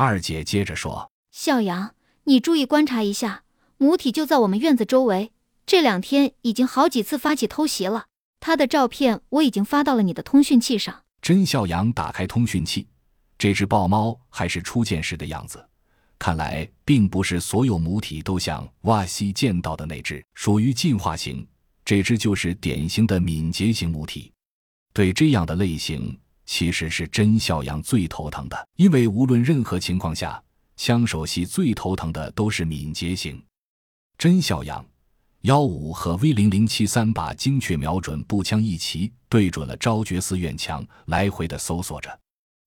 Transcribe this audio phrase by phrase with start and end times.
[0.00, 3.42] 二姐接着说：“孝阳，你注意观察一下，
[3.78, 5.32] 母体就在我们院子周围，
[5.66, 8.06] 这两天已经好几次发起偷袭了。
[8.38, 12.86] 他的照片我已经发到了你的通讯器上。”甄笑阳打开通讯器，
[13.36, 15.68] 这只豹猫还是初见时的样子。
[16.16, 21.44] 看来，并不是所有母体都像瓦西见到的那只，属于进化型。
[21.84, 24.32] 这只就是典型的敏捷型母体。
[24.92, 26.16] 对这样的类型，
[26.48, 30.42] 其实是甄孝阳最头疼的，因为无论任何情况下，
[30.76, 33.40] 枪手系最头疼的都是敏捷型。
[34.16, 34.82] 甄孝阳，
[35.42, 42.18] 幺五和 V 零零七三把精确瞄准步枪一齐对准了昭觉寺院墙，来回的搜索着。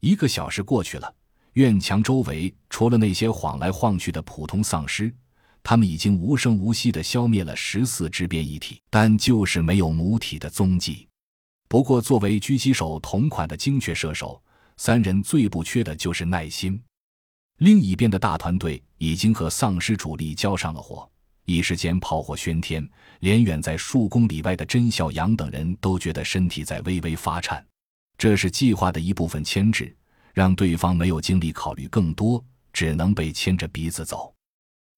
[0.00, 1.14] 一个小时过去了。
[1.52, 5.14] 院墙周围，除了那些晃来晃去的普通丧尸，
[5.62, 11.06] 他们已经无声无息地消灭了十四只变异体，但就是没有母体的踪迹。
[11.76, 14.42] 不过，作为狙击手同款的精确射手，
[14.78, 16.82] 三人最不缺的就是耐心。
[17.58, 21.06] 另一边的大团队已经和丧尸主力交上了火，
[21.44, 22.88] 一时间炮火喧天，
[23.20, 27.62] 连远在数公里外的甄孝阳等人都觉得身体在微微发颤。
[28.16, 29.94] 这是计划的一部分牵制。
[30.32, 32.42] 让对方没有精力考虑更多，
[32.72, 34.34] 只能被牵着鼻子走。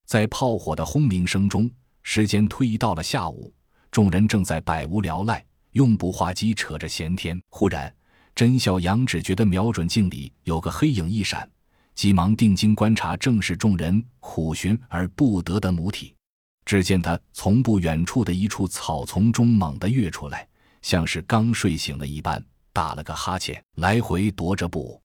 [0.07, 1.69] 在炮火的轰鸣声中，
[2.05, 3.53] 时间推移到了下午，
[3.91, 7.41] 众人正在百无聊赖，用步话机扯着闲天。
[7.49, 7.93] 忽然，
[8.35, 11.49] 甄小阳只觉得瞄准镜里有个黑影一闪，
[11.95, 16.15] 急忙定睛观察，正是众人苦寻而不得的母体。
[16.65, 20.47] 只见他从不远处的一处草丛中猛地跃出来，
[20.83, 25.01] 像是刚睡醒了一般，打了个哈欠，来回踱着步。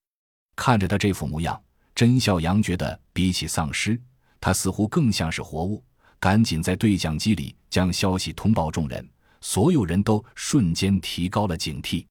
[0.56, 1.60] 看着他这副模样，
[1.96, 4.00] 甄孝阳觉得比起丧尸，
[4.42, 5.84] 他似乎更像是活物。
[6.20, 9.10] 赶紧在对讲机里将消息通报众人，
[9.44, 12.06] 所有人都瞬间提高了警惕。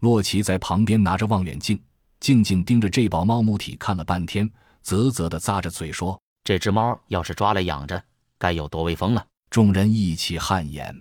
[0.00, 1.82] 洛奇在旁边拿着望远镜，
[2.20, 4.48] 静静盯着这宝猫母体看了半天，
[4.82, 8.04] 啧啧的咂着嘴说：“这只猫要是抓来养着，
[8.36, 10.94] 该有多威风了！”众人一起汗颜。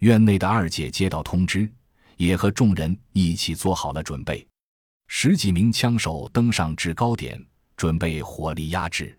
[0.00, 1.72] 院内的二姐接到通知，
[2.18, 4.46] 也和众人一起做好了准备。
[5.06, 7.42] 十几名枪手登上制高点，
[7.78, 9.18] 准备火力压制。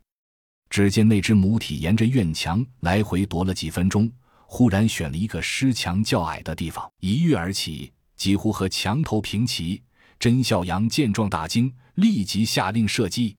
[0.69, 4.11] 只见那只母体沿着院墙来回踱了几分钟，
[4.51, 9.79] 忽然选了一个尸墙较矮的地方，一跃而起，几乎和墙头平齐。
[10.17, 13.37] 甄孝阳见状大惊，立即下令射击。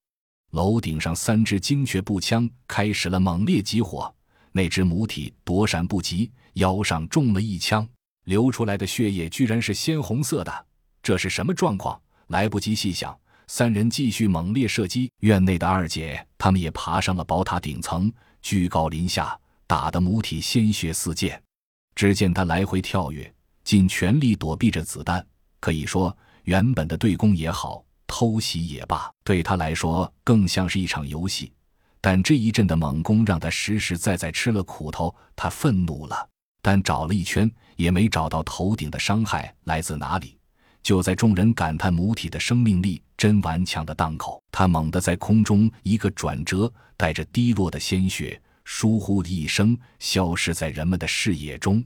[0.52, 4.14] 楼顶上三支精确步枪开始了猛烈集火，
[4.52, 7.86] 那只母体躲闪不及，腰上中了一枪，
[8.24, 10.66] 流出来的血液居然是鲜红色的，
[11.02, 12.00] 这是什么状况？
[12.28, 15.10] 来不及细想，三人继续猛烈射击。
[15.22, 18.10] 院内的二姐他们也爬上了宝塔顶层，
[18.40, 19.36] 居高临下，
[19.70, 21.40] 打得母体鲜血四溅。
[21.94, 23.32] 只见他来回跳跃，
[23.62, 25.24] 尽全力躲避着子弹。
[25.60, 31.52] 可以说，原本的对攻也好，偷袭也罢，对他来说更像是一场游戏。
[32.00, 36.28] 但这一阵的猛攻让他实实在在吃了苦头，他愤怒了，
[36.60, 40.36] 但找了一圈也没找到头顶的伤害来自哪里。
[40.82, 48.40] 就在众人感叹母体的生命力真顽强的当口，他猛地在空中一个转折，带着滴落的鲜血，
[48.72, 51.84] 疏忽的一声消失在人们的视野中。